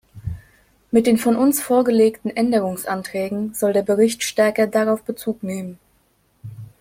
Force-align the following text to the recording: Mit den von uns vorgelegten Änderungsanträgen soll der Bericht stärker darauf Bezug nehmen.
Mit 0.89 1.05
den 1.05 1.19
von 1.19 1.35
uns 1.35 1.61
vorgelegten 1.61 2.35
Änderungsanträgen 2.35 3.53
soll 3.53 3.71
der 3.71 3.83
Bericht 3.83 4.23
stärker 4.23 4.65
darauf 4.65 5.03
Bezug 5.03 5.43
nehmen. 5.43 5.77